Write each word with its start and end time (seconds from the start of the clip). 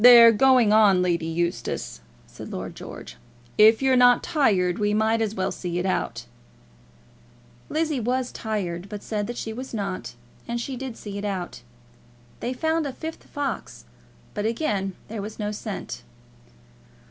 "They're 0.03 0.31
going 0.31 0.73
on, 0.73 1.03
Lady 1.03 1.27
Eustace," 1.27 2.01
said 2.25 2.51
Lord 2.51 2.73
George. 2.73 3.17
"If 3.59 3.83
you're 3.83 3.95
not 3.95 4.23
tired, 4.23 4.79
we 4.79 4.95
might 4.95 5.21
as 5.21 5.35
well 5.35 5.51
see 5.51 5.77
it 5.77 5.85
out." 5.85 6.25
Lizzie 7.69 7.99
was 7.99 8.31
tired, 8.31 8.89
but 8.89 9.03
said 9.03 9.27
that 9.27 9.37
she 9.37 9.53
was 9.53 9.75
not, 9.75 10.15
and 10.47 10.59
she 10.59 10.75
did 10.75 10.97
see 10.97 11.19
it 11.19 11.23
out. 11.25 11.61
They 12.39 12.51
found 12.51 12.87
a 12.87 12.91
fifth 12.93 13.25
fox, 13.25 13.85
but 14.33 14.47
again 14.47 14.93
there 15.07 15.21
was 15.21 15.37
no 15.37 15.51
scent. 15.51 16.01